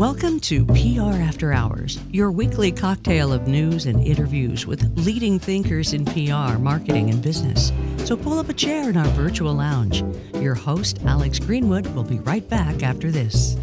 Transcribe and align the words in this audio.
Welcome 0.00 0.40
to 0.40 0.64
PR 0.64 1.20
After 1.20 1.52
Hours, 1.52 2.00
your 2.10 2.32
weekly 2.32 2.72
cocktail 2.72 3.34
of 3.34 3.46
news 3.46 3.84
and 3.84 4.02
interviews 4.02 4.66
with 4.66 4.96
leading 4.96 5.38
thinkers 5.38 5.92
in 5.92 6.06
PR, 6.06 6.56
marketing, 6.56 7.10
and 7.10 7.20
business. 7.20 7.70
So 8.06 8.16
pull 8.16 8.38
up 8.38 8.48
a 8.48 8.54
chair 8.54 8.88
in 8.88 8.96
our 8.96 9.08
virtual 9.08 9.52
lounge. 9.52 10.02
Your 10.36 10.54
host, 10.54 11.00
Alex 11.04 11.38
Greenwood, 11.38 11.86
will 11.88 12.02
be 12.02 12.18
right 12.20 12.48
back 12.48 12.82
after 12.82 13.10
this. 13.10 13.58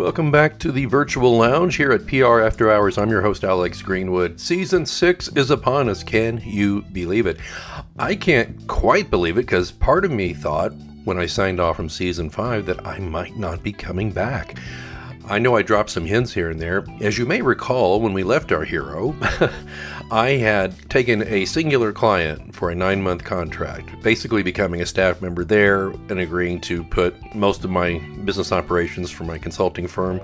Welcome 0.00 0.30
back 0.30 0.58
to 0.60 0.72
the 0.72 0.86
virtual 0.86 1.36
lounge 1.36 1.76
here 1.76 1.92
at 1.92 2.06
PR 2.06 2.40
After 2.40 2.72
Hours. 2.72 2.96
I'm 2.96 3.10
your 3.10 3.20
host, 3.20 3.44
Alex 3.44 3.82
Greenwood. 3.82 4.40
Season 4.40 4.86
six 4.86 5.28
is 5.28 5.50
upon 5.50 5.90
us. 5.90 6.02
Can 6.02 6.40
you 6.42 6.80
believe 6.90 7.26
it? 7.26 7.38
I 7.98 8.14
can't 8.14 8.66
quite 8.66 9.10
believe 9.10 9.36
it 9.36 9.42
because 9.42 9.70
part 9.70 10.06
of 10.06 10.10
me 10.10 10.32
thought 10.32 10.72
when 11.04 11.18
I 11.18 11.26
signed 11.26 11.60
off 11.60 11.76
from 11.76 11.90
season 11.90 12.30
five 12.30 12.64
that 12.64 12.84
I 12.84 12.98
might 12.98 13.36
not 13.36 13.62
be 13.62 13.74
coming 13.74 14.10
back. 14.10 14.58
I 15.26 15.38
know 15.38 15.54
I 15.54 15.62
dropped 15.62 15.90
some 15.90 16.06
hints 16.06 16.32
here 16.32 16.50
and 16.50 16.58
there. 16.58 16.82
As 17.02 17.18
you 17.18 17.26
may 17.26 17.42
recall, 17.42 18.00
when 18.00 18.14
we 18.14 18.24
left 18.24 18.52
our 18.52 18.64
hero, 18.64 19.14
I 20.12 20.30
had 20.30 20.90
taken 20.90 21.22
a 21.22 21.44
singular 21.44 21.92
client 21.92 22.52
for 22.52 22.70
a 22.70 22.74
nine 22.74 23.00
month 23.00 23.22
contract, 23.22 24.02
basically 24.02 24.42
becoming 24.42 24.80
a 24.82 24.86
staff 24.86 25.22
member 25.22 25.44
there 25.44 25.90
and 25.90 26.18
agreeing 26.18 26.60
to 26.62 26.82
put 26.82 27.14
most 27.32 27.62
of 27.62 27.70
my 27.70 27.98
business 28.24 28.50
operations 28.50 29.12
for 29.12 29.22
my 29.22 29.38
consulting 29.38 29.86
firm 29.86 30.20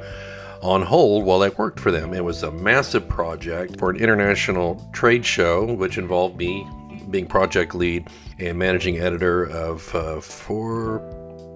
on 0.61 0.83
hold 0.83 1.25
while 1.25 1.45
I 1.45 1.51
worked 1.51 1.79
for 1.79 1.93
them. 1.93 2.15
It 2.15 2.25
was 2.25 2.43
a 2.43 2.51
massive 2.51 3.09
project 3.09 3.79
for 3.79 3.91
an 3.91 3.97
international 3.99 4.91
trade 4.93 5.25
show, 5.25 5.73
which 5.73 5.99
involved 5.99 6.37
me 6.37 6.69
being 7.11 7.29
project 7.29 7.73
lead 7.73 8.09
and 8.41 8.59
managing 8.59 8.99
editor 8.99 9.45
of 9.45 9.95
uh, 9.95 10.21
four 10.21 10.99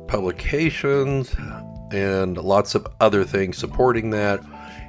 publications 0.07 1.35
and 1.91 2.37
lots 2.37 2.77
of 2.77 2.87
other 3.01 3.25
things 3.25 3.59
supporting 3.59 4.11
that 4.11 4.41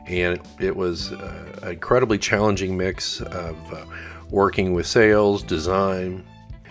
and 0.08 0.40
it 0.60 0.76
was 0.76 1.12
uh, 1.12 1.60
an 1.64 1.72
incredibly 1.74 2.18
challenging 2.18 2.78
mix 2.78 3.22
of 3.22 3.74
uh, 3.74 3.86
working 4.30 4.74
with 4.74 4.88
sales, 4.88 5.44
design, 5.44 6.24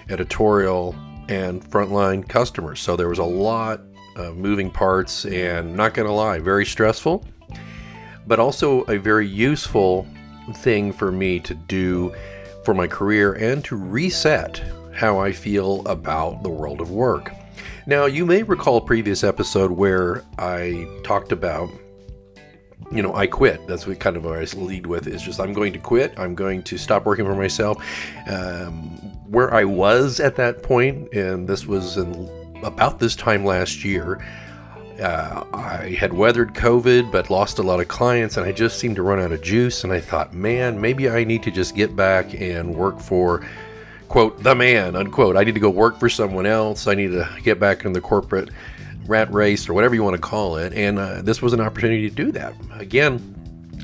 editorial, 0.08 0.94
and 1.28 1.62
frontline 1.70 2.28
customers. 2.28 2.80
So 2.80 2.96
there 2.96 3.08
was 3.08 3.18
a 3.18 3.24
lot 3.24 3.80
of 4.16 4.36
moving 4.36 4.70
parts, 4.70 5.24
and 5.26 5.76
not 5.76 5.94
going 5.94 6.06
to 6.06 6.12
lie, 6.12 6.40
very 6.40 6.66
stressful, 6.66 7.24
but 8.26 8.40
also 8.40 8.82
a 8.82 8.98
very 8.98 9.26
useful 9.26 10.06
thing 10.56 10.92
for 10.92 11.12
me 11.12 11.38
to 11.40 11.54
do 11.54 12.12
for 12.64 12.74
my 12.74 12.86
career 12.86 13.34
and 13.34 13.64
to 13.64 13.76
reset 13.76 14.62
how 14.92 15.18
I 15.18 15.32
feel 15.32 15.86
about 15.86 16.42
the 16.42 16.50
world 16.50 16.80
of 16.80 16.90
work. 16.90 17.32
Now, 17.86 18.06
you 18.06 18.26
may 18.26 18.42
recall 18.42 18.76
a 18.76 18.80
previous 18.80 19.24
episode 19.24 19.70
where 19.70 20.24
I 20.38 20.86
talked 21.02 21.32
about 21.32 21.70
you 22.90 23.02
know, 23.02 23.14
I 23.14 23.26
quit. 23.26 23.66
That's 23.66 23.86
what 23.86 24.00
kind 24.00 24.16
of 24.16 24.24
what 24.24 24.38
I 24.38 24.44
lead 24.58 24.86
with 24.86 25.06
is 25.06 25.22
just 25.22 25.38
I'm 25.38 25.52
going 25.52 25.72
to 25.72 25.78
quit. 25.78 26.12
I'm 26.18 26.34
going 26.34 26.62
to 26.64 26.76
stop 26.76 27.06
working 27.06 27.24
for 27.24 27.36
myself. 27.36 27.82
Um, 28.28 28.80
where 29.28 29.54
I 29.54 29.64
was 29.64 30.18
at 30.18 30.36
that 30.36 30.62
point, 30.62 31.12
and 31.14 31.48
this 31.48 31.66
was 31.66 31.96
in 31.96 32.28
about 32.64 32.98
this 32.98 33.14
time 33.14 33.44
last 33.44 33.84
year, 33.84 34.20
uh, 35.00 35.44
I 35.54 35.96
had 35.98 36.12
weathered 36.12 36.52
COVID, 36.52 37.10
but 37.10 37.30
lost 37.30 37.58
a 37.58 37.62
lot 37.62 37.80
of 37.80 37.88
clients, 37.88 38.36
and 38.36 38.44
I 38.44 38.52
just 38.52 38.78
seemed 38.78 38.96
to 38.96 39.02
run 39.02 39.20
out 39.20 39.32
of 39.32 39.40
juice. 39.40 39.84
And 39.84 39.92
I 39.92 40.00
thought, 40.00 40.34
man, 40.34 40.80
maybe 40.80 41.08
I 41.08 41.24
need 41.24 41.42
to 41.44 41.50
just 41.50 41.74
get 41.74 41.94
back 41.94 42.34
and 42.34 42.74
work 42.74 42.98
for, 42.98 43.46
quote, 44.08 44.42
the 44.42 44.54
man, 44.54 44.96
unquote. 44.96 45.36
I 45.36 45.44
need 45.44 45.54
to 45.54 45.60
go 45.60 45.70
work 45.70 45.98
for 45.98 46.08
someone 46.08 46.44
else. 46.44 46.86
I 46.86 46.94
need 46.94 47.12
to 47.12 47.28
get 47.42 47.60
back 47.60 47.84
in 47.84 47.92
the 47.92 48.00
corporate 48.00 48.50
rat 49.10 49.30
race 49.32 49.68
or 49.68 49.74
whatever 49.74 49.94
you 49.94 50.02
want 50.02 50.16
to 50.16 50.22
call 50.22 50.56
it. 50.56 50.72
And 50.72 50.98
uh, 50.98 51.20
this 51.22 51.42
was 51.42 51.52
an 51.52 51.60
opportunity 51.60 52.08
to 52.08 52.14
do 52.14 52.32
that. 52.32 52.54
Again, 52.78 53.36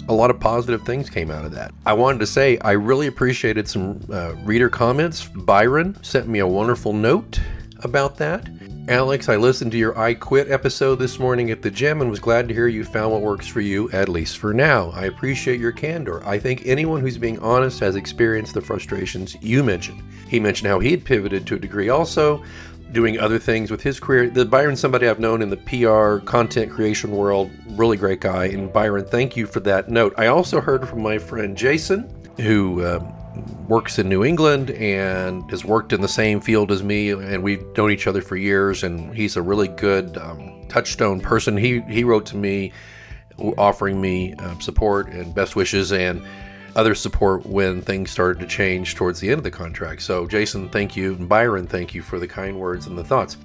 a 0.08 0.14
lot 0.14 0.30
of 0.30 0.38
positive 0.38 0.82
things 0.82 1.10
came 1.10 1.30
out 1.30 1.44
of 1.44 1.52
that. 1.52 1.74
I 1.84 1.92
wanted 1.92 2.20
to 2.20 2.26
say 2.26 2.58
I 2.58 2.72
really 2.72 3.08
appreciated 3.08 3.68
some 3.68 4.00
uh, 4.10 4.34
reader 4.44 4.68
comments. 4.68 5.24
Byron 5.24 6.02
sent 6.02 6.28
me 6.28 6.38
a 6.38 6.46
wonderful 6.46 6.92
note 6.92 7.40
about 7.82 8.16
that. 8.18 8.48
Alex, 8.88 9.28
I 9.28 9.34
listened 9.34 9.72
to 9.72 9.78
your 9.78 9.98
I 9.98 10.14
Quit 10.14 10.48
episode 10.48 11.00
this 11.00 11.18
morning 11.18 11.50
at 11.50 11.60
the 11.60 11.72
gym 11.72 12.00
and 12.00 12.08
was 12.08 12.20
glad 12.20 12.46
to 12.46 12.54
hear 12.54 12.68
you 12.68 12.84
found 12.84 13.10
what 13.10 13.20
works 13.20 13.48
for 13.48 13.60
you, 13.60 13.90
at 13.90 14.08
least 14.08 14.38
for 14.38 14.54
now. 14.54 14.92
I 14.94 15.06
appreciate 15.06 15.58
your 15.58 15.72
candor. 15.72 16.24
I 16.24 16.38
think 16.38 16.62
anyone 16.64 17.00
who's 17.00 17.18
being 17.18 17.40
honest 17.40 17.80
has 17.80 17.96
experienced 17.96 18.54
the 18.54 18.60
frustrations 18.60 19.36
you 19.42 19.64
mentioned. 19.64 20.04
He 20.28 20.38
mentioned 20.38 20.68
how 20.68 20.78
he 20.78 20.92
had 20.92 21.04
pivoted 21.04 21.48
to 21.48 21.56
a 21.56 21.58
degree 21.58 21.88
also, 21.88 22.44
doing 22.92 23.18
other 23.18 23.38
things 23.38 23.70
with 23.70 23.82
his 23.82 23.98
career. 23.98 24.30
The 24.30 24.44
Byron, 24.44 24.76
somebody 24.76 25.08
I've 25.08 25.18
known 25.18 25.42
in 25.42 25.50
the 25.50 25.56
PR 25.56 26.24
content 26.24 26.70
creation 26.70 27.10
world, 27.10 27.50
really 27.70 27.96
great 27.96 28.20
guy. 28.20 28.46
And 28.46 28.72
Byron, 28.72 29.04
thank 29.04 29.36
you 29.36 29.46
for 29.46 29.60
that 29.60 29.88
note. 29.88 30.14
I 30.16 30.26
also 30.28 30.60
heard 30.60 30.88
from 30.88 31.02
my 31.02 31.18
friend 31.18 31.56
Jason, 31.56 32.08
who 32.36 32.82
uh, 32.82 33.04
works 33.68 33.98
in 33.98 34.08
New 34.08 34.24
England 34.24 34.70
and 34.70 35.48
has 35.50 35.64
worked 35.64 35.92
in 35.92 36.00
the 36.00 36.08
same 36.08 36.40
field 36.40 36.70
as 36.70 36.82
me, 36.82 37.10
and 37.10 37.42
we've 37.42 37.64
known 37.76 37.90
each 37.90 38.06
other 38.06 38.22
for 38.22 38.36
years. 38.36 38.82
And 38.82 39.14
he's 39.14 39.36
a 39.36 39.42
really 39.42 39.68
good 39.68 40.16
um, 40.18 40.66
touchstone 40.68 41.20
person. 41.20 41.56
He 41.56 41.80
he 41.82 42.04
wrote 42.04 42.26
to 42.26 42.36
me, 42.36 42.72
offering 43.58 44.00
me 44.00 44.34
uh, 44.38 44.58
support 44.58 45.08
and 45.08 45.34
best 45.34 45.56
wishes 45.56 45.92
and 45.92 46.24
other 46.76 46.94
support 46.94 47.44
when 47.46 47.80
things 47.80 48.10
started 48.10 48.38
to 48.38 48.46
change 48.46 48.94
towards 48.94 49.18
the 49.18 49.28
end 49.28 49.38
of 49.38 49.44
the 49.44 49.50
contract. 49.50 50.02
So, 50.02 50.26
Jason, 50.26 50.68
thank 50.68 50.94
you. 50.94 51.14
And 51.14 51.28
Byron, 51.28 51.66
thank 51.66 51.94
you 51.94 52.02
for 52.02 52.20
the 52.20 52.28
kind 52.28 52.60
words 52.60 52.86
and 52.86 52.96
the 52.96 53.02
thoughts. 53.02 53.38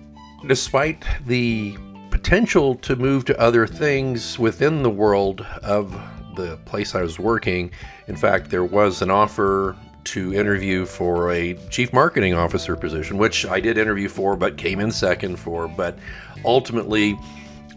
Despite 0.48 1.04
the 1.26 1.78
potential 2.12 2.76
to 2.76 2.96
move 2.96 3.24
to 3.26 3.40
other 3.40 3.66
things 3.66 4.38
within 4.38 4.84
the 4.84 4.90
world 4.90 5.42
of 5.64 5.92
the 6.36 6.58
place 6.66 6.94
I 6.94 7.02
was 7.02 7.18
working, 7.18 7.72
in 8.08 8.18
fact, 8.18 8.50
there 8.50 8.66
was 8.66 9.02
an 9.02 9.10
offer 9.10 9.78
to 10.04 10.34
interview 10.34 10.86
for 10.86 11.32
a 11.32 11.54
chief 11.70 11.94
marketing 11.94 12.34
officer 12.34 12.76
position, 12.76 13.18
which 13.18 13.46
I 13.46 13.62
did 13.62 13.78
interview 13.78 14.10
for, 14.10 14.36
but 14.36 14.58
came 14.58 14.80
in 14.80 14.92
second 14.92 15.38
for. 15.38 15.70
But 15.70 15.98
ultimately, 16.44 17.18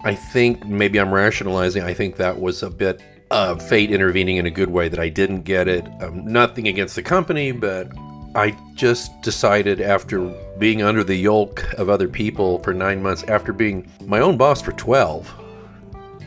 I 0.03 0.15
think 0.15 0.67
maybe 0.67 0.99
I'm 0.99 1.15
rationalizing. 1.15 1.83
I 1.85 1.95
think 1.95 2.17
that 2.17 2.41
was 2.41 2.63
a 2.63 2.71
bit 2.71 3.01
uh, 3.31 3.57
fate 3.57 3.91
intervening 3.91 4.37
in 4.37 4.47
a 4.47 4.51
good 4.51 4.71
way 4.71 4.89
that 4.89 5.01
I 5.01 5.09
didn't 5.09 5.43
get 5.43 5.69
it. 5.69 5.87
Um, 6.01 6.25
nothing 6.25 6.69
against 6.69 6.95
the 6.95 7.03
company, 7.03 7.53
but 7.53 7.91
I 8.35 8.57
just 8.75 9.21
decided 9.23 9.81
after 9.81 10.21
being 10.59 10.83
under 10.83 11.05
the 11.05 11.15
yoke 11.15 11.65
of 11.75 11.89
other 11.89 12.09
people 12.09 12.59
for 12.61 12.75
nine 12.75 13.03
months, 13.03 13.23
after 13.25 13.53
being 13.53 13.91
my 14.07 14.21
own 14.21 14.37
boss 14.37 14.61
for 14.61 14.73
12, 14.73 15.33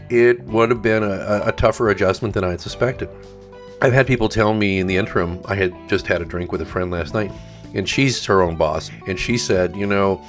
it 0.10 0.42
would 0.44 0.70
have 0.70 0.82
been 0.82 1.04
a, 1.04 1.44
a 1.46 1.52
tougher 1.52 1.90
adjustment 1.90 2.34
than 2.34 2.44
I 2.44 2.52
had 2.52 2.62
suspected. 2.62 3.10
I've 3.82 3.94
had 3.94 4.08
people 4.08 4.30
tell 4.30 4.54
me 4.54 4.80
in 4.80 4.88
the 4.88 4.98
interim, 4.98 5.42
I 5.46 5.56
had 5.56 5.74
just 5.88 6.08
had 6.08 6.22
a 6.22 6.26
drink 6.26 6.52
with 6.52 6.62
a 6.62 6.66
friend 6.66 6.90
last 6.90 7.14
night, 7.14 7.32
and 7.74 7.88
she's 7.88 8.26
her 8.26 8.42
own 8.42 8.56
boss, 8.56 8.90
and 9.08 9.20
she 9.20 9.38
said, 9.38 9.76
you 9.76 9.86
know, 9.86 10.24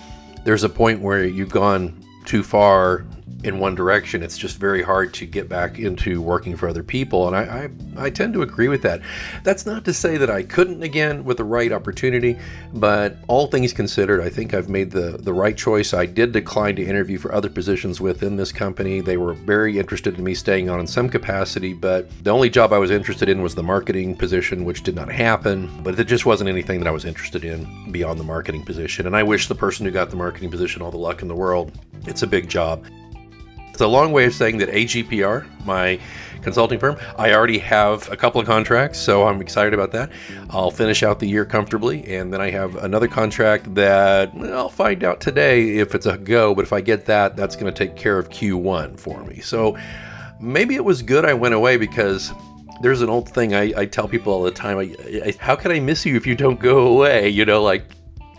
there's 0.45 0.65
a 0.65 0.69
point 0.69 1.00
where 1.00 1.25
you've 1.25 1.50
gone 1.50 2.05
too 2.25 2.43
far 2.43 3.06
in 3.44 3.60
one 3.60 3.76
direction, 3.76 4.22
it's 4.22 4.37
just 4.37 4.59
very 4.59 4.82
hard 4.82 5.15
to 5.15 5.25
get 5.25 5.49
back 5.49 5.78
into 5.78 6.21
working 6.21 6.56
for 6.56 6.69
other 6.69 6.82
people. 6.82 7.28
And 7.28 7.37
I, 7.37 7.69
I, 7.97 8.06
I, 8.06 8.10
tend 8.10 8.34
to 8.34 8.43
agree 8.43 8.66
with 8.66 8.82
that. 8.82 9.00
That's 9.44 9.65
not 9.65 9.84
to 9.84 9.93
say 9.93 10.16
that 10.16 10.28
I 10.28 10.43
couldn't 10.43 10.82
again 10.82 11.25
with 11.25 11.37
the 11.37 11.44
right 11.44 11.71
opportunity, 11.71 12.37
but 12.75 13.16
all 13.28 13.47
things 13.47 13.72
considered, 13.72 14.21
I 14.21 14.28
think 14.28 14.54
I've 14.54 14.69
made 14.69 14.91
the, 14.91 15.19
the 15.19 15.32
right 15.32 15.56
choice. 15.56 15.94
I 15.94 16.04
did 16.04 16.32
decline 16.32 16.75
to 16.76 16.84
interview 16.84 17.16
for 17.16 17.32
other 17.32 17.49
positions 17.49 18.00
within 18.00 18.37
this 18.37 18.50
company. 18.50 19.00
They 19.00 19.16
were 19.16 19.34
very 19.34 19.79
interested 19.79 20.19
in 20.19 20.25
me 20.25 20.35
staying 20.35 20.69
on 20.69 20.81
in 20.81 20.88
some 20.88 21.08
capacity, 21.08 21.75
but 21.75 22.11
the 22.25 22.31
only 22.31 22.50
job 22.50 22.73
I 22.73 22.79
was 22.79 22.90
interested 22.90 23.29
in 23.29 23.40
was 23.40 23.55
the 23.55 23.62
marketing 23.62 24.17
position, 24.17 24.64
which 24.64 24.82
did 24.82 24.96
not 24.96 25.12
happen. 25.12 25.70
But 25.85 25.99
it 26.00 26.05
just 26.05 26.26
wasn't 26.26 26.50
anything 26.50 26.81
that 26.81 26.88
I 26.88 26.93
was 26.93 27.05
interested 27.05 27.44
in 27.44 27.93
beyond 27.93 28.19
the 28.19 28.25
marketing 28.25 28.64
position. 28.64 29.06
And 29.06 29.14
I 29.14 29.23
wish 29.23 29.46
the 29.46 29.55
person 29.55 29.87
who 29.87 29.93
got 29.93 30.11
the 30.11 30.17
marketing 30.17 30.50
position 30.50 30.82
all 30.82 30.90
the 30.90 30.96
luck 30.96 31.23
in 31.23 31.29
the 31.29 31.37
world. 31.37 31.70
It's 32.06 32.23
a 32.23 32.26
big 32.26 32.49
job. 32.49 32.85
It's 33.78 33.82
a 33.84 33.86
long 33.86 34.10
way 34.10 34.25
of 34.25 34.34
saying 34.34 34.58
that 34.58 34.70
AGPR, 34.70 35.64
my 35.64 36.00
consulting 36.42 36.80
firm, 36.80 36.96
I 37.16 37.32
already 37.32 37.58
have 37.58 38.10
a 38.10 38.16
couple 38.16 38.40
of 38.40 38.46
contracts, 38.48 38.98
so 38.98 39.25
I'm 39.25 39.40
excited 39.40 39.72
about 39.72 39.92
that. 39.92 40.10
I'll 40.50 40.72
finish 40.72 41.04
out 41.04 41.20
the 41.20 41.28
year 41.28 41.44
comfortably, 41.44 42.04
and 42.16 42.32
then 42.32 42.40
I 42.40 42.50
have 42.50 42.75
another 42.75 43.06
contract 43.06 43.72
that 43.76 44.32
I'll 44.34 44.69
find 44.69 45.04
out 45.04 45.20
today 45.20 45.76
if 45.76 45.94
it's 45.94 46.06
a 46.06 46.19
go, 46.19 46.56
but 46.56 46.64
if 46.64 46.72
I 46.72 46.80
get 46.80 47.06
that, 47.06 47.36
that's 47.36 47.54
going 47.54 47.72
to 47.72 47.86
take 47.86 47.94
care 47.94 48.19
of 48.19 48.30
Q1 48.30 48.98
for 48.98 49.22
me. 49.22 49.38
So 49.38 49.78
maybe 50.40 50.75
it 50.75 50.84
was 50.84 51.00
good 51.00 51.25
I 51.25 51.34
went 51.34 51.54
away 51.54 51.76
because 51.76 52.32
there's 52.82 53.00
an 53.00 53.08
old 53.08 53.28
thing 53.28 53.54
I, 53.54 53.72
I 53.76 53.86
tell 53.86 54.08
people 54.08 54.32
all 54.32 54.42
the 54.42 54.50
time 54.50 54.78
I, 54.78 54.92
I, 55.25 55.34
how 55.38 55.54
can 55.54 55.70
I 55.70 55.78
miss 55.78 56.04
you 56.04 56.16
if 56.16 56.26
you 56.26 56.34
don't 56.34 56.58
go 56.58 56.88
away? 56.88 57.28
You 57.28 57.44
know, 57.44 57.62
like, 57.62 57.84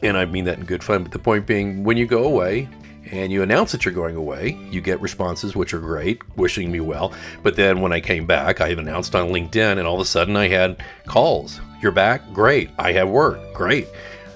and 0.03 0.17
I 0.17 0.25
mean 0.25 0.43
that 0.43 0.59
in 0.59 0.65
good 0.65 0.83
fun, 0.83 1.03
but 1.03 1.13
the 1.13 1.19
point 1.19 1.47
being, 1.47 1.85
when 1.85 1.95
you 1.95 2.07
go 2.07 2.25
away, 2.25 2.67
and 3.11 3.31
you 3.31 3.41
announce 3.41 3.71
that 3.71 3.85
you're 3.85 3.93
going 3.93 4.15
away. 4.15 4.57
You 4.69 4.81
get 4.81 5.01
responses, 5.01 5.55
which 5.55 5.73
are 5.73 5.79
great, 5.79 6.21
wishing 6.37 6.71
me 6.71 6.79
well. 6.79 7.13
But 7.43 7.55
then 7.55 7.81
when 7.81 7.91
I 7.91 7.99
came 7.99 8.25
back, 8.25 8.61
I 8.61 8.69
announced 8.69 9.15
on 9.15 9.29
LinkedIn, 9.29 9.77
and 9.77 9.87
all 9.87 9.95
of 9.95 10.01
a 10.01 10.05
sudden 10.05 10.35
I 10.35 10.47
had 10.47 10.83
calls. 11.07 11.59
You're 11.81 11.91
back? 11.91 12.33
Great. 12.33 12.69
I 12.77 12.91
have 12.93 13.09
work. 13.09 13.53
Great. 13.53 13.87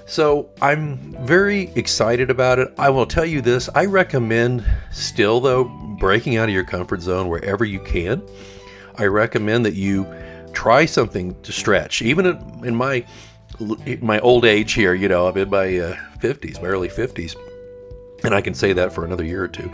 So 0.06 0.50
I'm 0.60 0.98
very 1.24 1.70
excited 1.76 2.30
about 2.30 2.58
it. 2.58 2.72
I 2.78 2.90
will 2.90 3.06
tell 3.06 3.24
you 3.24 3.40
this 3.40 3.68
I 3.74 3.86
recommend 3.86 4.64
still, 4.92 5.40
though, 5.40 5.64
breaking 5.98 6.36
out 6.36 6.48
of 6.48 6.54
your 6.54 6.64
comfort 6.64 7.00
zone 7.00 7.28
wherever 7.28 7.64
you 7.64 7.80
can. 7.80 8.22
I 8.96 9.06
recommend 9.06 9.64
that 9.66 9.74
you 9.74 10.06
try 10.52 10.84
something 10.84 11.40
to 11.42 11.52
stretch. 11.52 12.02
Even 12.02 12.26
in 12.64 12.74
my 12.74 13.04
my 14.00 14.18
old 14.20 14.44
age 14.44 14.72
here, 14.72 14.94
you 14.94 15.08
know, 15.08 15.28
I'm 15.28 15.36
in 15.36 15.48
my 15.48 15.78
uh, 15.78 15.96
50s, 16.18 16.60
my 16.60 16.68
early 16.68 16.88
50s, 16.88 17.36
and 18.24 18.34
I 18.34 18.40
can 18.40 18.54
say 18.54 18.72
that 18.72 18.92
for 18.92 19.04
another 19.04 19.24
year 19.24 19.44
or 19.44 19.48
two. 19.48 19.70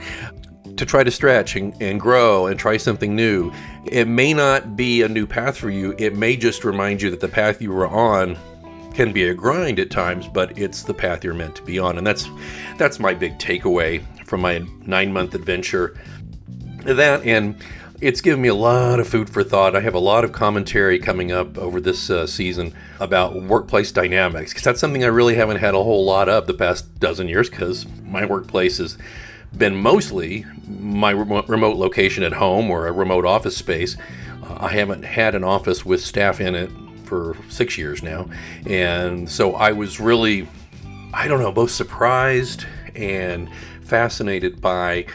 To 0.77 0.87
try 0.87 1.05
to 1.05 1.11
stretch 1.11 1.57
and, 1.57 1.75
and 1.81 2.01
grow 2.01 2.47
and 2.47 2.59
try 2.59 2.77
something 2.77 3.15
new. 3.15 3.53
It 3.85 4.09
may 4.09 4.33
not 4.33 4.77
be 4.77 5.03
a 5.03 5.09
new 5.09 5.27
path 5.27 5.57
for 5.57 5.71
you. 5.71 5.95
It 5.99 6.17
may 6.17 6.37
just 6.37 6.65
remind 6.65 7.03
you 7.03 7.11
that 7.11 7.21
the 7.21 7.29
path 7.29 7.61
you 7.61 7.71
were 7.71 7.87
on 7.87 8.39
can 8.95 9.13
be 9.13 9.29
a 9.29 9.35
grind 9.35 9.79
at 9.79 9.91
times, 9.91 10.27
but 10.29 10.59
it's 10.59 10.83
the 10.83 10.95
path 10.95 11.23
you're 11.25 11.35
meant 11.35 11.55
to 11.57 11.63
be 11.63 11.79
on. 11.79 11.99
And 11.99 12.07
that's 12.07 12.29
that's 12.77 12.99
my 12.99 13.15
big 13.15 13.39
takeaway 13.39 14.05
from 14.27 14.41
my 14.41 14.65
nine 14.87 15.13
month 15.13 15.35
adventure. 15.35 15.99
That 16.85 17.25
and 17.25 17.57
it's 18.01 18.23
given 18.23 18.41
me 18.41 18.49
a 18.49 18.55
lot 18.55 18.99
of 18.99 19.07
food 19.07 19.29
for 19.29 19.45
thought. 19.45 19.77
I 19.77 19.81
have 19.81 19.95
a 19.95 20.01
lot 20.01 20.25
of 20.25 20.33
commentary 20.33 20.99
coming 20.99 21.33
up 21.33 21.59
over 21.59 21.81
this 21.81 22.09
uh, 22.09 22.27
season 22.27 22.75
about 22.99 23.43
workplace 23.43 23.93
dynamics 23.93 24.53
because 24.53 24.65
that's 24.65 24.81
something 24.81 25.05
I 25.05 25.09
really 25.09 25.35
haven't 25.35 25.59
had 25.59 25.75
a 25.75 25.83
whole 25.83 26.05
lot 26.05 26.29
of 26.29 26.47
the 26.47 26.55
past 26.55 26.99
dozen 26.99 27.29
years 27.29 27.51
because 27.51 27.87
my 28.05 28.25
workplace 28.25 28.79
has 28.79 28.97
been 29.57 29.77
mostly 29.77 30.47
my 30.67 31.11
remote 31.11 31.77
location 31.77 32.23
at 32.23 32.33
home 32.33 32.71
or 32.71 32.87
a 32.87 32.93
remote 32.93 33.27
office 33.27 33.57
space. 33.57 33.97
Uh, 34.43 34.57
I 34.61 34.69
haven't 34.69 35.03
had 35.03 35.35
an 35.35 35.45
office 35.45 35.85
with 35.85 36.01
staff 36.03 36.41
in 36.41 36.55
it 36.55 36.71
for 37.05 37.37
six 37.49 37.77
years 37.77 38.03
now. 38.03 38.31
And 38.67 39.29
so 39.29 39.55
I 39.57 39.73
was 39.73 40.01
really, 40.01 40.49
I 41.13 41.29
don't 41.29 41.41
know, 41.41 41.53
both 41.53 41.71
surprised 41.71 42.65
and 42.95 43.51
fascinated 43.83 44.61
by 44.61 45.07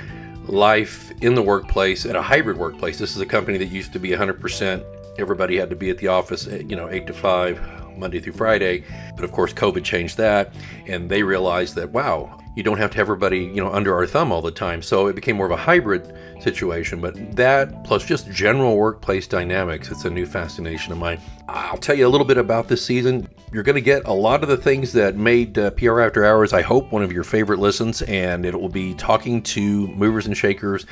life 0.50 1.12
in 1.22 1.36
the 1.36 1.42
workplace 1.42 2.06
at 2.06 2.16
a 2.16 2.22
hybrid 2.22 2.58
workplace. 2.58 2.98
This 2.98 3.16
is 3.16 3.22
a 3.22 3.26
company 3.26 3.58
that 3.58 3.68
used 3.68 3.94
to 3.94 4.00
be 4.00 4.10
100%. 4.10 4.84
Everybody 5.18 5.58
had 5.58 5.70
to 5.70 5.76
be 5.76 5.90
at 5.90 5.98
the 5.98 6.08
office, 6.08 6.48
eh, 6.48 6.64
you 6.68 6.76
know, 6.76 6.90
8 6.90 7.08
to 7.08 7.14
5, 7.14 7.98
Monday 7.98 8.20
through 8.20 8.34
Friday. 8.34 8.84
But 9.16 9.24
of 9.24 9.32
course, 9.32 9.54
COVID 9.54 9.84
changed 9.84 10.18
that. 10.18 10.54
And 10.88 11.10
they 11.10 11.24
realized 11.24 11.76
that, 11.76 11.90
wow, 11.92 12.40
you 12.56 12.64
don't 12.64 12.78
have 12.78 12.92
to 12.92 12.98
have 12.98 13.06
everybody, 13.06 13.40
you 13.40 13.64
know, 13.64 13.72
under 13.72 13.94
our 13.94 14.06
thumb 14.06 14.32
all 14.32 14.42
the 14.42 14.52
time. 14.52 14.82
So 14.82 15.08
it 15.08 15.16
became 15.16 15.36
more 15.36 15.46
of 15.46 15.52
a 15.52 15.58
hybrid 15.58 16.14
situation. 16.40 17.02
But 17.02 17.36
that 17.36 17.84
plus 17.84 18.06
just 18.06 18.30
general 18.32 18.78
workplace 18.78 19.28
dynamics, 19.28 19.92
it's 19.92 20.06
a 20.06 20.10
new 20.10 20.26
fascination 20.26 20.92
of 20.92 20.98
mine. 20.98 21.20
I'll 21.48 21.78
tell 21.78 21.96
you 21.96 22.08
a 22.08 22.10
little 22.10 22.28
bit 22.28 22.38
about 22.38 22.68
this 22.68 22.84
season. 22.86 23.28
You're 23.56 23.64
going 23.64 23.76
to 23.76 23.82
get 23.82 24.04
a 24.06 24.12
lot 24.12 24.44
of 24.44 24.50
the 24.50 24.58
things 24.58 24.92
that 24.92 25.16
made 25.16 25.58
uh, 25.58 25.72
PR 25.72 26.02
After 26.02 26.26
Hours, 26.26 26.52
I 26.52 26.62
hope, 26.62 26.92
one 26.92 27.04
of 27.04 27.14
your 27.14 27.24
favorite 27.24 27.58
listens. 27.58 28.02
And 28.02 28.46
it 28.46 28.60
will 28.60 28.68
be 28.68 28.94
talking 28.96 29.42
to 29.44 29.88
movers 29.88 30.26
and 30.26 30.36
shakers 30.36 30.86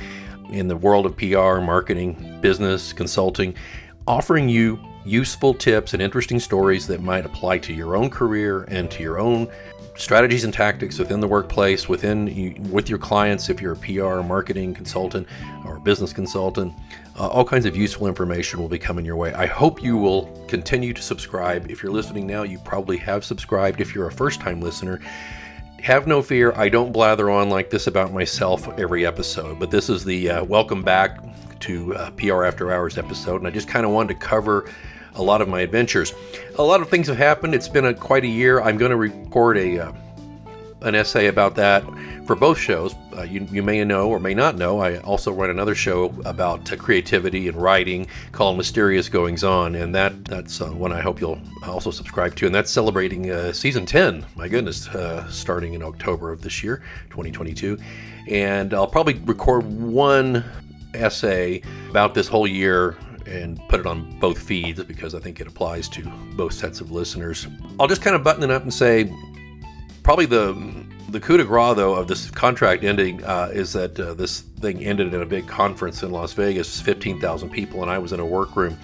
in 0.50 0.70
the 0.70 0.78
world 0.78 1.06
of 1.06 1.18
PR, 1.18 1.60
marketing, 1.60 2.40
business, 2.40 2.94
consulting, 2.94 3.54
offering 4.08 4.48
you 4.48 4.80
useful 5.06 5.54
tips 5.54 5.94
and 5.94 6.02
interesting 6.02 6.40
stories 6.40 6.88
that 6.88 7.02
might 7.02 7.26
apply 7.26 7.58
to 7.60 7.74
your 7.74 7.96
own 7.96 8.10
career 8.10 8.64
and 8.64 8.90
to 8.92 9.04
your 9.04 9.20
own 9.20 9.50
strategies 9.96 10.44
and 10.44 10.54
tactics 10.54 10.98
within 10.98 11.20
the 11.20 11.28
workplace, 11.28 11.88
within 11.88 12.72
with 12.72 12.90
your 12.90 12.98
clients, 12.98 13.50
if 13.50 13.62
you're 13.62 13.74
a 13.74 13.78
PR, 13.78 14.26
marketing 14.26 14.74
consultant, 14.74 15.28
or 15.66 15.80
business 15.80 16.12
consultant. 16.14 16.74
Uh, 17.18 17.28
all 17.28 17.46
kinds 17.46 17.66
of 17.66 17.76
useful 17.76 18.08
information 18.08 18.60
will 18.60 18.70
be 18.70 18.80
coming 18.80 19.06
your 19.06 19.16
way. 19.16 19.34
I 19.34 19.46
hope 19.46 19.84
you 19.84 19.98
will 19.98 20.26
continue 20.48 20.94
to 20.94 21.02
subscribe. 21.02 21.70
If 21.70 21.84
you're 21.84 21.92
listening 21.92 22.26
now, 22.26 22.44
you 22.44 22.58
probably 22.60 22.98
have 22.98 23.24
subscribed. 23.24 23.82
If 23.82 23.94
you're 23.94 24.08
a 24.08 24.12
first 24.12 24.40
time 24.40 24.62
listener, 24.62 25.00
have 25.84 26.08
no 26.08 26.22
fear. 26.22 26.54
I 26.56 26.70
don't 26.70 26.92
blather 26.92 27.30
on 27.30 27.50
like 27.50 27.70
this 27.70 27.88
about 27.88 28.14
myself 28.14 28.68
every 28.80 29.06
episode, 29.06 29.60
but 29.60 29.70
this 29.70 29.90
is 29.90 30.04
the 30.04 30.30
uh, 30.30 30.44
welcome 30.46 30.82
back 30.82 31.20
to 31.60 31.96
uh, 31.96 32.12
PR 32.12 32.46
After 32.46 32.72
Hours 32.72 32.98
episode, 32.98 33.38
and 33.38 33.48
I 33.48 33.52
just 33.52 33.68
kind 33.68 33.86
of 33.86 33.92
wanted 33.92 34.20
to 34.20 34.26
cover 34.26 34.70
a 35.16 35.22
lot 35.22 35.42
of 35.42 35.48
my 35.48 35.62
adventures. 35.62 36.14
A 36.58 36.64
lot 36.64 36.82
of 36.82 36.90
things 36.90 37.08
have 37.08 37.18
happened. 37.18 37.54
It's 37.56 37.68
been 37.68 37.86
a, 37.86 37.94
quite 37.94 38.24
a 38.24 38.28
year. 38.28 38.62
I'm 38.62 38.78
going 38.78 38.92
to 38.92 38.98
record 38.98 39.58
a 39.58 39.80
uh, 39.80 39.94
an 40.84 40.96
essay 40.96 41.28
about 41.28 41.56
that 41.56 41.84
for 42.26 42.36
both 42.36 42.58
shows. 42.58 42.94
Uh, 43.16 43.24
you, 43.24 43.48
you 43.52 43.64
may 43.64 43.84
know 43.84 44.10
or 44.10 44.20
may 44.20 44.34
not 44.34 44.58
know. 44.58 44.80
I 44.80 44.98
also 45.00 45.32
run 45.32 45.50
another 45.50 45.76
show 45.76 46.14
about 46.26 46.72
uh, 46.72 46.76
creativity 46.76 47.48
and 47.48 47.62
writing 47.62 48.08
called 48.32 48.58
Mysterious 48.58 49.10
Goings 49.10 49.44
On, 49.44 49.76
and 49.76 49.96
that 49.96 50.26
that's 50.26 50.62
uh, 50.62 50.70
one 50.70 50.92
I 50.92 51.02
hope 51.02 51.22
you'll 51.22 51.42
also 51.66 51.92
subscribe 51.92 52.36
to. 52.36 52.46
And 52.46 52.54
that's 52.54 52.72
celebrating 52.72 53.32
uh, 53.32 53.54
season 53.54 53.86
10. 53.86 54.26
My 54.36 54.48
goodness, 54.48 54.88
uh, 54.90 55.30
starting 55.30 55.74
in 55.74 55.84
October 55.84 56.32
of 56.32 56.42
this 56.42 56.64
year, 56.64 56.84
2022. 57.10 57.78
And 58.30 58.74
I'll 58.74 58.88
probably 58.88 59.16
record 59.26 59.64
one 59.66 60.44
essay 60.94 61.62
about 61.90 62.14
this 62.14 62.28
whole 62.28 62.48
year 62.48 62.98
and 63.28 63.60
put 63.70 63.80
it 63.80 63.86
on 63.86 64.20
both 64.20 64.40
feeds 64.40 64.84
because 64.84 65.16
I 65.16 65.20
think 65.20 65.40
it 65.40 65.48
applies 65.48 65.88
to 65.90 66.04
both 66.36 66.54
sets 66.54 66.82
of 66.82 66.92
listeners. 66.92 67.48
I'll 67.80 67.88
just 67.88 68.02
kind 68.02 68.16
of 68.16 68.24
button 68.24 68.44
it 68.44 68.52
up 68.52 68.64
and 68.64 68.74
say 68.74 69.14
probably 70.04 70.26
the 70.26 70.84
the 71.10 71.20
coup 71.20 71.38
de 71.38 71.44
grace 71.44 71.76
though 71.76 71.94
of 71.94 72.08
this 72.08 72.30
contract 72.32 72.84
ending 72.84 73.24
uh, 73.24 73.50
is 73.54 73.72
that 73.74 74.00
uh, 74.00 74.14
this 74.14 74.42
thing 74.42 74.84
ended 74.84 75.14
in 75.14 75.22
a 75.22 75.26
big 75.26 75.48
conference 75.48 76.02
in 76.02 76.12
Las 76.12 76.34
Vegas, 76.34 76.82
15,000 76.82 77.50
people, 77.50 77.84
and 77.84 77.92
I 77.92 78.00
was 78.00 78.14
in 78.14 78.20
a 78.20 78.26
workroom 78.26 78.78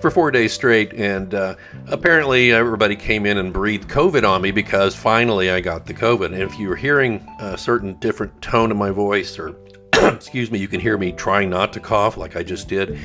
for 0.00 0.10
four 0.10 0.30
days 0.30 0.52
straight. 0.52 0.92
And 0.94 1.34
uh, 1.34 1.56
apparently, 1.88 2.52
everybody 2.52 2.96
came 2.96 3.26
in 3.26 3.38
and 3.38 3.52
breathed 3.52 3.88
COVID 3.88 4.28
on 4.28 4.42
me 4.42 4.50
because 4.50 4.94
finally 4.94 5.50
I 5.50 5.60
got 5.60 5.86
the 5.86 5.94
COVID. 5.94 6.26
And 6.26 6.42
if 6.42 6.58
you're 6.58 6.76
hearing 6.76 7.26
a 7.40 7.58
certain 7.58 7.94
different 7.94 8.40
tone 8.40 8.70
in 8.70 8.76
my 8.76 8.90
voice, 8.90 9.38
or 9.38 9.54
excuse 9.94 10.50
me, 10.50 10.58
you 10.58 10.68
can 10.68 10.80
hear 10.80 10.96
me 10.96 11.12
trying 11.12 11.50
not 11.50 11.72
to 11.74 11.80
cough 11.80 12.16
like 12.16 12.36
I 12.36 12.42
just 12.42 12.68
did. 12.68 12.98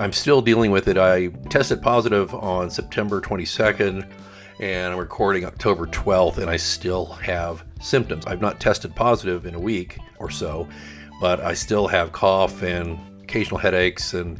I'm 0.00 0.14
still 0.14 0.40
dealing 0.40 0.70
with 0.70 0.88
it. 0.88 0.96
I 0.96 1.26
tested 1.50 1.82
positive 1.82 2.34
on 2.34 2.70
September 2.70 3.20
22nd 3.20 4.10
and 4.58 4.94
I'm 4.94 4.98
recording 4.98 5.44
October 5.44 5.86
12th, 5.86 6.38
and 6.38 6.48
I 6.48 6.56
still 6.56 7.04
have 7.06 7.64
symptoms. 7.82 8.24
I've 8.26 8.40
not 8.40 8.60
tested 8.60 8.94
positive 8.96 9.44
in 9.44 9.54
a 9.54 9.58
week 9.58 9.98
or 10.18 10.30
so, 10.30 10.66
but 11.20 11.40
I 11.40 11.52
still 11.52 11.86
have 11.86 12.12
cough 12.12 12.62
and 12.62 12.98
occasional 13.22 13.58
headaches 13.58 14.14
and 14.14 14.38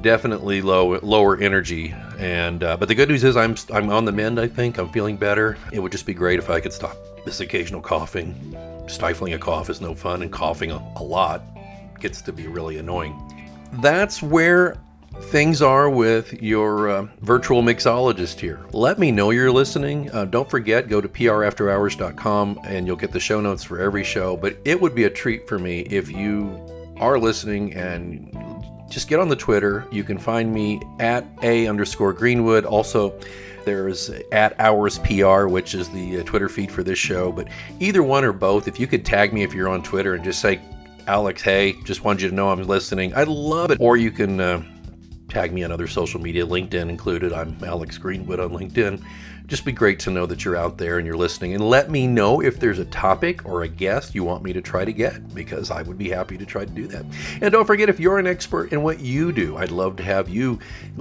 definitely 0.00 0.60
low 0.60 0.98
lower 0.98 1.36
energy. 1.40 1.94
And 2.18 2.64
uh, 2.64 2.76
but 2.76 2.88
the 2.88 2.94
good 2.96 3.08
news 3.08 3.22
is 3.22 3.36
I'm 3.36 3.54
I'm 3.72 3.90
on 3.90 4.04
the 4.04 4.12
mend. 4.12 4.40
I 4.40 4.48
think 4.48 4.76
I'm 4.76 4.88
feeling 4.88 5.16
better. 5.16 5.56
It 5.72 5.78
would 5.78 5.92
just 5.92 6.06
be 6.06 6.14
great 6.14 6.40
if 6.40 6.50
I 6.50 6.58
could 6.58 6.72
stop 6.72 6.96
this 7.24 7.38
occasional 7.38 7.80
coughing. 7.80 8.56
Stifling 8.88 9.34
a 9.34 9.38
cough 9.38 9.70
is 9.70 9.80
no 9.80 9.94
fun, 9.94 10.22
and 10.22 10.32
coughing 10.32 10.72
a, 10.72 10.76
a 10.96 11.02
lot 11.02 11.42
gets 12.00 12.22
to 12.22 12.32
be 12.32 12.48
really 12.48 12.78
annoying. 12.78 13.16
That's 13.80 14.20
where 14.20 14.76
things 15.20 15.62
are 15.62 15.90
with 15.90 16.42
your 16.42 16.88
uh, 16.88 17.08
virtual 17.20 17.62
mixologist 17.62 18.38
here. 18.38 18.60
Let 18.72 18.98
me 18.98 19.10
know 19.10 19.30
you're 19.30 19.50
listening. 19.50 20.10
Uh, 20.12 20.24
don't 20.24 20.48
forget, 20.48 20.88
go 20.88 21.00
to 21.00 21.08
prafterhours.com 21.08 22.60
and 22.64 22.86
you'll 22.86 22.96
get 22.96 23.12
the 23.12 23.20
show 23.20 23.40
notes 23.40 23.64
for 23.64 23.80
every 23.80 24.04
show. 24.04 24.36
But 24.36 24.56
it 24.64 24.80
would 24.80 24.94
be 24.94 25.04
a 25.04 25.10
treat 25.10 25.48
for 25.48 25.58
me 25.58 25.80
if 25.80 26.10
you 26.10 26.60
are 26.98 27.18
listening 27.18 27.74
and 27.74 28.32
just 28.88 29.08
get 29.08 29.18
on 29.18 29.28
the 29.28 29.36
Twitter. 29.36 29.86
You 29.90 30.04
can 30.04 30.18
find 30.18 30.52
me 30.52 30.80
at 31.00 31.26
a 31.42 31.66
underscore 31.66 32.12
Greenwood. 32.12 32.64
Also, 32.64 33.18
there's 33.64 34.10
at 34.30 34.58
Hours 34.60 34.98
PR, 35.00 35.46
which 35.46 35.74
is 35.74 35.88
the 35.90 36.20
uh, 36.20 36.22
Twitter 36.22 36.48
feed 36.48 36.70
for 36.70 36.82
this 36.82 36.98
show. 36.98 37.32
But 37.32 37.48
either 37.80 38.02
one 38.02 38.24
or 38.24 38.32
both, 38.32 38.68
if 38.68 38.78
you 38.78 38.86
could 38.86 39.04
tag 39.04 39.32
me 39.32 39.42
if 39.42 39.52
you're 39.52 39.68
on 39.68 39.82
Twitter 39.82 40.14
and 40.14 40.22
just 40.22 40.40
say, 40.40 40.60
Alex, 41.08 41.42
hey, 41.42 41.74
just 41.84 42.04
wanted 42.04 42.22
you 42.22 42.28
to 42.30 42.34
know 42.34 42.50
I'm 42.50 42.62
listening. 42.62 43.14
I 43.14 43.24
love 43.24 43.70
it. 43.70 43.78
Or 43.80 43.96
you 43.96 44.10
can 44.10 44.40
uh, 44.40 44.62
tag 45.36 45.52
me 45.52 45.62
on 45.62 45.70
other 45.70 45.86
social 45.86 46.18
media, 46.18 46.46
LinkedIn 46.46 46.88
included. 46.88 47.30
I'm 47.30 47.54
Alex 47.62 47.98
Greenwood 47.98 48.40
on 48.40 48.52
LinkedIn. 48.52 49.04
Just 49.46 49.64
be 49.64 49.70
great 49.70 50.00
to 50.00 50.10
know 50.10 50.26
that 50.26 50.44
you're 50.44 50.56
out 50.56 50.76
there 50.76 50.98
and 50.98 51.06
you're 51.06 51.16
listening. 51.16 51.54
And 51.54 51.70
let 51.70 51.88
me 51.88 52.08
know 52.08 52.42
if 52.42 52.58
there's 52.58 52.80
a 52.80 52.84
topic 52.86 53.46
or 53.46 53.62
a 53.62 53.68
guest 53.68 54.12
you 54.12 54.24
want 54.24 54.42
me 54.42 54.52
to 54.52 54.60
try 54.60 54.84
to 54.84 54.92
get, 54.92 55.32
because 55.34 55.70
I 55.70 55.82
would 55.82 55.96
be 55.96 56.08
happy 56.08 56.36
to 56.36 56.44
try 56.44 56.64
to 56.64 56.70
do 56.70 56.88
that. 56.88 57.04
And 57.40 57.52
don't 57.52 57.64
forget, 57.64 57.88
if 57.88 58.00
you're 58.00 58.18
an 58.18 58.26
expert 58.26 58.72
in 58.72 58.82
what 58.82 58.98
you 58.98 59.30
do, 59.30 59.56
I'd 59.56 59.70
love 59.70 59.94
to 59.96 60.02
have 60.02 60.28
you 60.28 60.58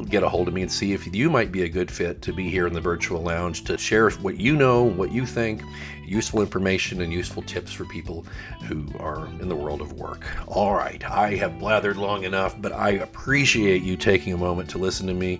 get 0.10 0.22
a 0.22 0.30
hold 0.30 0.48
of 0.48 0.54
me 0.54 0.62
and 0.62 0.72
see 0.72 0.94
if 0.94 1.12
you 1.14 1.30
might 1.30 1.52
be 1.52 1.64
a 1.64 1.70
good 1.70 1.90
fit 1.90 2.22
to 2.22 2.34
be 2.34 2.50
here 2.50 2.68
in 2.68 2.74
the 2.74 2.82
virtual 2.82 3.22
lounge 3.22 3.64
to 3.64 3.80
share 3.80 4.12
what 4.12 4.40
you 4.40 4.56
know, 4.56 4.84
what 4.84 5.12
you 5.12 5.26
think, 5.26 5.64
useful 6.06 6.42
information 6.42 7.02
and 7.02 7.12
useful 7.12 7.42
tips 7.42 7.72
for 7.74 7.84
people 7.86 8.24
who 8.68 8.86
are 9.00 9.26
in 9.42 9.50
the 9.50 9.56
world 9.56 9.82
of 9.82 9.94
work. 9.94 10.28
All 10.48 10.76
right, 10.76 11.04
I 11.04 11.36
have 11.36 11.54
blathered 11.54 11.96
long 11.96 12.26
enough, 12.26 12.62
but 12.62 12.72
I 12.72 12.92
appreciate 12.92 13.82
you 13.82 13.98
taking 13.98 14.34
a 14.34 14.38
moment 14.38 14.70
to 14.70 14.78
listen 14.78 15.08
to 15.08 15.16
me. 15.16 15.40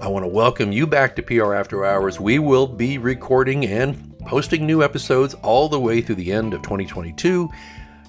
I 0.00 0.08
want 0.08 0.22
to 0.22 0.28
welcome 0.28 0.72
you 0.72 0.86
back 0.86 1.14
to 1.16 1.22
PR 1.22 1.52
After 1.52 1.84
Hours. 1.84 2.18
We 2.18 2.37
will 2.38 2.66
be 2.66 2.98
recording 2.98 3.66
and 3.66 4.18
posting 4.20 4.66
new 4.66 4.82
episodes 4.82 5.34
all 5.42 5.68
the 5.68 5.80
way 5.80 6.00
through 6.00 6.16
the 6.16 6.32
end 6.32 6.54
of 6.54 6.62
2022. 6.62 7.48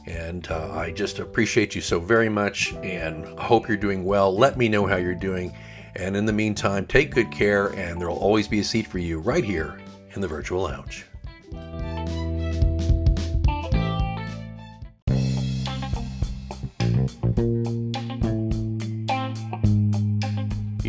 And 0.06 0.50
uh, 0.50 0.72
I 0.74 0.92
just 0.92 1.20
appreciate 1.20 1.76
you 1.76 1.82
so 1.82 2.00
very 2.00 2.30
much 2.30 2.74
and 2.84 3.26
hope 3.40 3.68
you're 3.68 3.78
doing 3.78 4.04
well. 4.04 4.36
Let 4.36 4.58
me 4.58 4.68
know 4.68 4.86
how 4.86 4.96
you're 4.96 5.16
doing. 5.16 5.56
And 5.96 6.16
in 6.16 6.26
the 6.26 6.34
meantime, 6.34 6.86
take 6.86 7.12
good 7.14 7.32
care, 7.32 7.68
and 7.68 8.00
there 8.00 8.10
will 8.10 8.18
always 8.18 8.48
be 8.48 8.60
a 8.60 8.64
seat 8.64 8.88
for 8.88 9.00
you 9.00 9.20
right 9.20 9.44
here 9.44 9.80
in 10.14 10.22
the 10.22 10.28
virtual 10.28 10.64
lounge. 10.64 11.06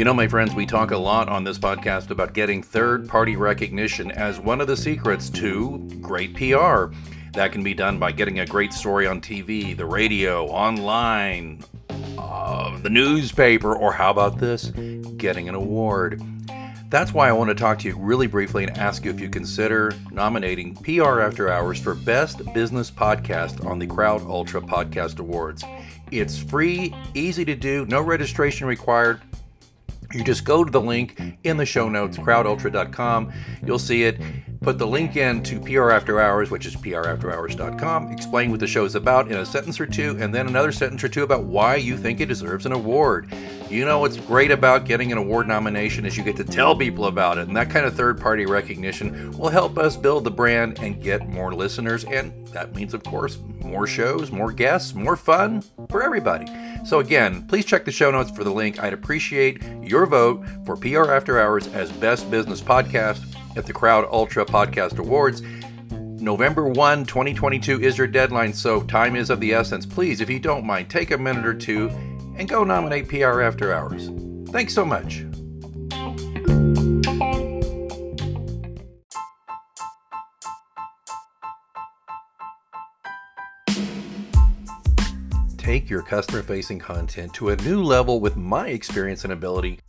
You 0.00 0.04
know, 0.04 0.14
my 0.14 0.28
friends, 0.28 0.54
we 0.54 0.64
talk 0.64 0.92
a 0.92 0.96
lot 0.96 1.28
on 1.28 1.44
this 1.44 1.58
podcast 1.58 2.08
about 2.08 2.32
getting 2.32 2.62
third 2.62 3.06
party 3.06 3.36
recognition 3.36 4.10
as 4.10 4.40
one 4.40 4.62
of 4.62 4.66
the 4.66 4.74
secrets 4.74 5.28
to 5.28 5.76
great 6.00 6.32
PR. 6.32 6.86
That 7.34 7.52
can 7.52 7.62
be 7.62 7.74
done 7.74 7.98
by 7.98 8.12
getting 8.12 8.38
a 8.40 8.46
great 8.46 8.72
story 8.72 9.06
on 9.06 9.20
TV, 9.20 9.76
the 9.76 9.84
radio, 9.84 10.46
online, 10.46 11.62
uh, 12.16 12.78
the 12.78 12.88
newspaper, 12.88 13.76
or 13.76 13.92
how 13.92 14.10
about 14.10 14.38
this? 14.38 14.68
Getting 15.18 15.50
an 15.50 15.54
award. 15.54 16.22
That's 16.88 17.12
why 17.12 17.28
I 17.28 17.32
want 17.32 17.50
to 17.50 17.54
talk 17.54 17.80
to 17.80 17.88
you 17.88 17.98
really 17.98 18.26
briefly 18.26 18.64
and 18.64 18.78
ask 18.78 19.04
you 19.04 19.10
if 19.10 19.20
you 19.20 19.28
consider 19.28 19.92
nominating 20.10 20.76
PR 20.76 21.20
After 21.20 21.50
Hours 21.50 21.78
for 21.78 21.94
Best 21.94 22.40
Business 22.54 22.90
Podcast 22.90 23.66
on 23.66 23.78
the 23.78 23.86
Crowd 23.86 24.22
Ultra 24.22 24.62
Podcast 24.62 25.18
Awards. 25.18 25.62
It's 26.10 26.38
free, 26.38 26.94
easy 27.12 27.44
to 27.44 27.54
do, 27.54 27.84
no 27.84 28.00
registration 28.00 28.66
required 28.66 29.20
you 30.12 30.24
just 30.24 30.44
go 30.44 30.64
to 30.64 30.70
the 30.70 30.80
link 30.80 31.20
in 31.44 31.56
the 31.56 31.66
show 31.66 31.88
notes, 31.88 32.16
crowdultra.com. 32.16 33.32
You'll 33.64 33.78
see 33.78 34.04
it. 34.04 34.20
Put 34.62 34.76
the 34.76 34.86
link 34.86 35.16
in 35.16 35.42
to 35.44 35.58
PR 35.58 35.90
After 35.90 36.20
Hours, 36.20 36.50
which 36.50 36.66
is 36.66 36.76
prafterhours.com. 36.76 38.12
Explain 38.12 38.50
what 38.50 38.60
the 38.60 38.66
show 38.66 38.84
is 38.84 38.94
about 38.94 39.30
in 39.30 39.38
a 39.38 39.46
sentence 39.46 39.80
or 39.80 39.86
two, 39.86 40.18
and 40.20 40.34
then 40.34 40.46
another 40.46 40.70
sentence 40.70 41.02
or 41.02 41.08
two 41.08 41.22
about 41.22 41.44
why 41.44 41.76
you 41.76 41.96
think 41.96 42.20
it 42.20 42.26
deserves 42.26 42.66
an 42.66 42.72
award. 42.72 43.32
You 43.70 43.86
know 43.86 44.00
what's 44.00 44.18
great 44.18 44.50
about 44.50 44.84
getting 44.84 45.12
an 45.12 45.18
award 45.18 45.48
nomination 45.48 46.04
is 46.04 46.14
you 46.14 46.22
get 46.22 46.36
to 46.36 46.44
tell 46.44 46.76
people 46.76 47.06
about 47.06 47.38
it, 47.38 47.48
and 47.48 47.56
that 47.56 47.70
kind 47.70 47.86
of 47.86 47.96
third 47.96 48.20
party 48.20 48.44
recognition 48.44 49.32
will 49.32 49.48
help 49.48 49.78
us 49.78 49.96
build 49.96 50.24
the 50.24 50.30
brand 50.30 50.78
and 50.80 51.02
get 51.02 51.26
more 51.26 51.54
listeners. 51.54 52.04
And 52.04 52.46
that 52.48 52.74
means, 52.74 52.92
of 52.92 53.02
course, 53.02 53.38
more 53.64 53.86
shows, 53.86 54.30
more 54.30 54.52
guests, 54.52 54.94
more 54.94 55.16
fun 55.16 55.62
for 55.88 56.02
everybody. 56.02 56.46
So, 56.84 56.98
again, 56.98 57.46
please 57.46 57.64
check 57.64 57.86
the 57.86 57.92
show 57.92 58.10
notes 58.10 58.30
for 58.30 58.44
the 58.44 58.52
link. 58.52 58.78
I'd 58.78 58.92
appreciate 58.92 59.62
your 59.82 60.04
vote 60.04 60.44
for 60.66 60.76
PR 60.76 61.12
After 61.12 61.40
Hours 61.40 61.66
as 61.68 61.90
Best 61.92 62.30
Business 62.30 62.60
Podcast 62.60 63.24
at 63.60 63.66
the 63.66 63.72
Crowd 63.74 64.08
Ultra 64.10 64.46
Podcast 64.46 64.98
Awards. 64.98 65.42
November 65.92 66.66
1, 66.66 67.04
2022 67.04 67.82
is 67.82 67.98
your 67.98 68.06
deadline, 68.06 68.54
so 68.54 68.80
time 68.80 69.14
is 69.14 69.28
of 69.28 69.38
the 69.38 69.52
essence. 69.52 69.84
Please, 69.84 70.22
if 70.22 70.30
you 70.30 70.40
don't 70.40 70.64
mind, 70.64 70.88
take 70.88 71.10
a 71.10 71.18
minute 71.18 71.44
or 71.44 71.52
two 71.52 71.88
and 72.36 72.48
go 72.48 72.64
nominate 72.64 73.06
PR 73.06 73.42
After 73.42 73.74
Hours. 73.74 74.10
Thanks 74.50 74.72
so 74.72 74.84
much. 74.86 75.26
Take 85.58 85.90
your 85.90 86.02
customer 86.02 86.42
facing 86.42 86.78
content 86.78 87.34
to 87.34 87.50
a 87.50 87.56
new 87.56 87.82
level 87.82 88.20
with 88.20 88.36
my 88.36 88.68
experience 88.68 89.24
and 89.24 89.34
ability 89.34 89.80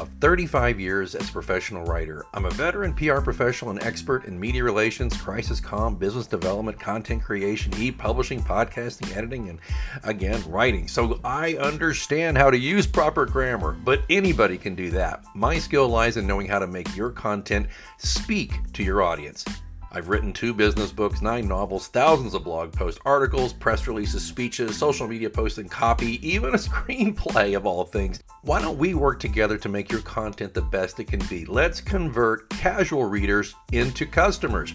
of 0.00 0.08
35 0.20 0.80
years 0.80 1.14
as 1.14 1.28
a 1.28 1.32
professional 1.32 1.84
writer. 1.84 2.24
I'm 2.32 2.46
a 2.46 2.50
veteran 2.50 2.94
PR 2.94 3.20
professional 3.20 3.70
and 3.70 3.82
expert 3.82 4.24
in 4.24 4.40
media 4.40 4.64
relations, 4.64 5.16
crisis 5.16 5.60
comm, 5.60 5.98
business 5.98 6.26
development, 6.26 6.80
content 6.80 7.22
creation, 7.22 7.72
e 7.76 7.92
publishing, 7.92 8.42
podcasting, 8.42 9.14
editing, 9.14 9.50
and 9.50 9.58
again, 10.04 10.42
writing. 10.48 10.88
So 10.88 11.20
I 11.22 11.54
understand 11.56 12.38
how 12.38 12.50
to 12.50 12.58
use 12.58 12.86
proper 12.86 13.26
grammar, 13.26 13.72
but 13.72 14.02
anybody 14.08 14.56
can 14.56 14.74
do 14.74 14.90
that. 14.92 15.22
My 15.34 15.58
skill 15.58 15.88
lies 15.88 16.16
in 16.16 16.26
knowing 16.26 16.48
how 16.48 16.58
to 16.58 16.66
make 16.66 16.96
your 16.96 17.10
content 17.10 17.66
speak 17.98 18.72
to 18.72 18.82
your 18.82 19.02
audience. 19.02 19.44
I've 19.92 20.08
written 20.08 20.32
two 20.32 20.54
business 20.54 20.92
books, 20.92 21.20
nine 21.20 21.48
novels, 21.48 21.88
thousands 21.88 22.34
of 22.34 22.44
blog 22.44 22.72
posts, 22.72 23.00
articles, 23.04 23.52
press 23.52 23.88
releases, 23.88 24.24
speeches, 24.24 24.78
social 24.78 25.08
media 25.08 25.28
posts, 25.28 25.58
and 25.58 25.68
copy, 25.68 26.24
even 26.26 26.54
a 26.54 26.58
screenplay 26.58 27.56
of 27.56 27.66
all 27.66 27.84
things. 27.84 28.22
Why 28.42 28.62
don't 28.62 28.78
we 28.78 28.94
work 28.94 29.18
together 29.18 29.58
to 29.58 29.68
make 29.68 29.90
your 29.90 30.02
content 30.02 30.54
the 30.54 30.62
best 30.62 31.00
it 31.00 31.08
can 31.08 31.20
be? 31.26 31.44
Let's 31.44 31.80
convert 31.80 32.48
casual 32.50 33.04
readers 33.04 33.54
into 33.72 34.06
customers. 34.06 34.74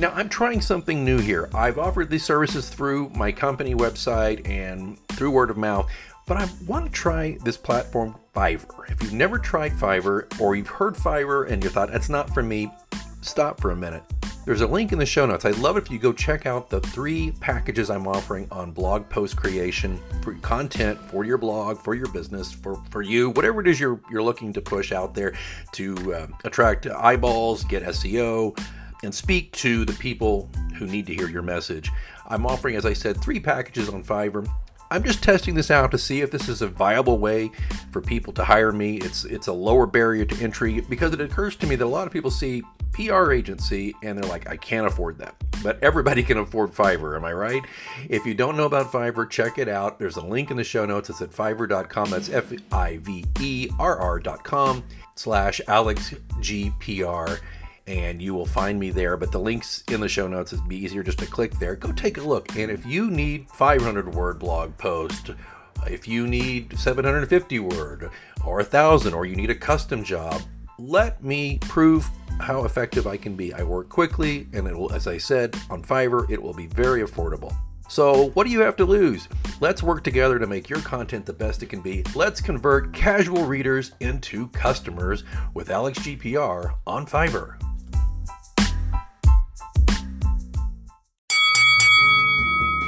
Now, 0.00 0.10
I'm 0.10 0.28
trying 0.28 0.60
something 0.60 1.04
new 1.04 1.18
here. 1.18 1.48
I've 1.54 1.78
offered 1.78 2.10
these 2.10 2.24
services 2.24 2.68
through 2.68 3.10
my 3.10 3.30
company 3.30 3.74
website 3.76 4.48
and 4.48 4.98
through 5.10 5.30
word 5.30 5.50
of 5.50 5.56
mouth, 5.56 5.88
but 6.26 6.38
I 6.38 6.48
want 6.66 6.86
to 6.86 6.92
try 6.92 7.38
this 7.44 7.56
platform, 7.56 8.16
Fiverr. 8.34 8.90
If 8.90 9.00
you've 9.00 9.12
never 9.12 9.38
tried 9.38 9.72
Fiverr 9.74 10.40
or 10.40 10.56
you've 10.56 10.66
heard 10.66 10.96
Fiverr 10.96 11.48
and 11.48 11.62
you 11.62 11.70
thought 11.70 11.92
that's 11.92 12.08
not 12.08 12.34
for 12.34 12.42
me, 12.42 12.68
stop 13.20 13.60
for 13.60 13.70
a 13.70 13.76
minute. 13.76 14.02
There's 14.46 14.60
a 14.60 14.66
link 14.68 14.92
in 14.92 15.00
the 15.00 15.06
show 15.06 15.26
notes. 15.26 15.44
I'd 15.44 15.58
love 15.58 15.76
it 15.76 15.86
if 15.86 15.90
you 15.90 15.98
go 15.98 16.12
check 16.12 16.46
out 16.46 16.70
the 16.70 16.80
three 16.80 17.32
packages 17.40 17.90
I'm 17.90 18.06
offering 18.06 18.46
on 18.52 18.70
blog 18.70 19.08
post 19.08 19.36
creation 19.36 20.00
for 20.22 20.34
content 20.34 21.00
for 21.10 21.24
your 21.24 21.36
blog, 21.36 21.78
for 21.78 21.96
your 21.96 22.06
business, 22.12 22.52
for, 22.52 22.80
for 22.90 23.02
you, 23.02 23.30
whatever 23.30 23.60
it 23.60 23.66
is 23.66 23.80
you're, 23.80 24.00
you're 24.08 24.22
looking 24.22 24.52
to 24.52 24.60
push 24.60 24.92
out 24.92 25.16
there 25.16 25.34
to 25.72 26.14
uh, 26.14 26.26
attract 26.44 26.86
eyeballs, 26.86 27.64
get 27.64 27.82
SEO, 27.82 28.56
and 29.02 29.12
speak 29.12 29.50
to 29.54 29.84
the 29.84 29.94
people 29.94 30.48
who 30.76 30.86
need 30.86 31.08
to 31.08 31.14
hear 31.14 31.28
your 31.28 31.42
message. 31.42 31.90
I'm 32.28 32.46
offering, 32.46 32.76
as 32.76 32.86
I 32.86 32.92
said, 32.92 33.20
three 33.20 33.40
packages 33.40 33.88
on 33.88 34.04
Fiverr. 34.04 34.48
I'm 34.92 35.02
just 35.02 35.24
testing 35.24 35.56
this 35.56 35.72
out 35.72 35.90
to 35.90 35.98
see 35.98 36.20
if 36.20 36.30
this 36.30 36.48
is 36.48 36.62
a 36.62 36.68
viable 36.68 37.18
way 37.18 37.50
for 37.90 38.00
people 38.00 38.32
to 38.34 38.44
hire 38.44 38.70
me. 38.70 38.98
It's 38.98 39.24
it's 39.24 39.48
a 39.48 39.52
lower 39.52 39.84
barrier 39.84 40.24
to 40.24 40.40
entry 40.40 40.80
because 40.82 41.12
it 41.12 41.20
occurs 41.20 41.56
to 41.56 41.66
me 41.66 41.74
that 41.74 41.84
a 41.84 41.88
lot 41.88 42.06
of 42.06 42.12
people 42.12 42.30
see 42.30 42.62
PR 42.96 43.32
agency 43.32 43.94
and 44.02 44.16
they're 44.18 44.28
like, 44.28 44.48
I 44.48 44.56
can't 44.56 44.86
afford 44.86 45.18
that. 45.18 45.34
But 45.62 45.82
everybody 45.82 46.22
can 46.24 46.38
afford 46.38 46.72
Fiverr, 46.72 47.16
am 47.16 47.24
I 47.24 47.32
right? 47.32 47.62
If 48.08 48.24
you 48.24 48.34
don't 48.34 48.56
know 48.56 48.64
about 48.64 48.90
Fiverr, 48.90 49.28
check 49.28 49.58
it 49.58 49.68
out. 49.68 49.98
There's 49.98 50.16
a 50.16 50.24
link 50.24 50.50
in 50.50 50.56
the 50.56 50.64
show 50.64 50.86
notes. 50.86 51.10
It's 51.10 51.20
at 51.20 51.30
fiverr.com. 51.30 52.10
That's 52.10 52.30
F 52.30 52.52
I 52.72 52.96
V 52.98 53.24
E 53.40 53.68
R 53.78 53.98
R.com 53.98 54.82
slash 55.14 55.60
AlexGPR 55.68 57.40
and 57.86 58.20
you 58.20 58.34
will 58.34 58.46
find 58.46 58.80
me 58.80 58.90
there. 58.90 59.16
But 59.16 59.30
the 59.30 59.38
links 59.38 59.84
in 59.88 60.00
the 60.00 60.08
show 60.08 60.26
notes, 60.26 60.52
it'd 60.52 60.66
be 60.66 60.76
easier 60.76 61.02
just 61.02 61.18
to 61.20 61.26
click 61.26 61.52
there. 61.58 61.76
Go 61.76 61.92
take 61.92 62.18
a 62.18 62.22
look. 62.22 62.56
And 62.56 62.70
if 62.70 62.84
you 62.84 63.10
need 63.10 63.48
500 63.50 64.14
word 64.14 64.38
blog 64.38 64.76
post, 64.76 65.30
if 65.86 66.08
you 66.08 66.26
need 66.26 66.76
750 66.76 67.60
word 67.60 68.10
or 68.44 68.60
a 68.60 68.64
thousand, 68.64 69.14
or 69.14 69.26
you 69.26 69.36
need 69.36 69.50
a 69.50 69.54
custom 69.54 70.02
job, 70.02 70.40
let 70.78 71.22
me 71.22 71.58
prove 71.62 72.08
how 72.40 72.64
effective 72.64 73.06
I 73.06 73.16
can 73.16 73.36
be. 73.36 73.52
I 73.54 73.62
work 73.62 73.88
quickly, 73.88 74.46
and 74.52 74.66
it 74.66 74.76
will, 74.76 74.92
as 74.92 75.06
I 75.06 75.18
said, 75.18 75.56
on 75.70 75.82
Fiverr, 75.82 76.30
it 76.30 76.42
will 76.42 76.54
be 76.54 76.66
very 76.66 77.02
affordable. 77.02 77.54
So, 77.88 78.30
what 78.30 78.46
do 78.46 78.52
you 78.52 78.60
have 78.60 78.76
to 78.76 78.84
lose? 78.84 79.28
Let's 79.60 79.82
work 79.82 80.02
together 80.02 80.38
to 80.38 80.46
make 80.46 80.68
your 80.68 80.80
content 80.80 81.24
the 81.24 81.32
best 81.32 81.62
it 81.62 81.66
can 81.66 81.80
be. 81.80 82.04
Let's 82.14 82.40
convert 82.40 82.92
casual 82.92 83.44
readers 83.44 83.92
into 84.00 84.48
customers 84.48 85.24
with 85.54 85.70
Alex 85.70 85.98
GPR 86.00 86.74
on 86.86 87.06
Fiverr. 87.06 87.56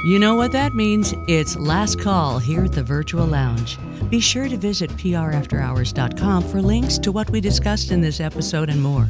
You 0.05 0.17
know 0.17 0.35
what 0.35 0.53
that 0.53 0.75
means? 0.75 1.13
It's 1.27 1.57
last 1.57 1.99
call 1.99 2.39
here 2.39 2.63
at 2.63 2.71
the 2.71 2.81
Virtual 2.81 3.25
Lounge. 3.25 3.77
Be 4.09 4.21
sure 4.21 4.47
to 4.47 4.55
visit 4.55 4.89
prafterhours.com 4.91 6.43
for 6.43 6.61
links 6.61 6.97
to 6.99 7.11
what 7.11 7.29
we 7.29 7.41
discussed 7.41 7.91
in 7.91 7.99
this 7.99 8.21
episode 8.21 8.69
and 8.69 8.81
more. 8.81 9.09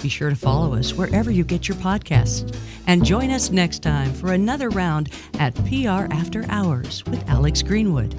Be 0.00 0.08
sure 0.08 0.30
to 0.30 0.36
follow 0.36 0.74
us 0.76 0.94
wherever 0.94 1.32
you 1.32 1.42
get 1.42 1.66
your 1.66 1.76
podcasts. 1.78 2.56
And 2.86 3.04
join 3.04 3.30
us 3.30 3.50
next 3.50 3.82
time 3.82 4.12
for 4.12 4.32
another 4.32 4.68
round 4.68 5.10
at 5.40 5.56
PR 5.66 6.06
After 6.14 6.44
Hours 6.48 7.04
with 7.06 7.28
Alex 7.28 7.60
Greenwood. 7.60 8.14